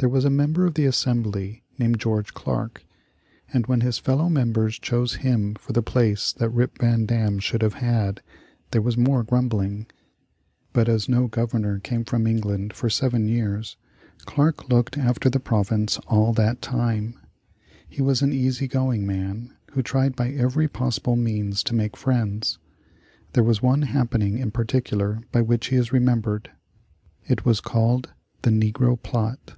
[0.00, 2.84] There was a member of the Assembly named George Clarke,
[3.52, 7.62] and when his fellow members chose him for the place that Rip Van Dam should
[7.62, 8.22] have had,
[8.70, 9.86] there was more grumbling.
[10.72, 13.76] But as no Governor came from England for seven years,
[14.24, 17.18] Clarke looked after the province all that time.
[17.88, 22.58] He was an easy going man, who tried by every possible means to make friends.
[23.32, 26.52] There was one happening in particular by which he is remembered.
[27.26, 28.12] It was called
[28.42, 29.54] the Negro Plot.